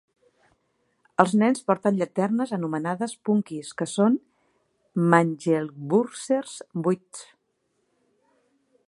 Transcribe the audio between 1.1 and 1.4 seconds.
Els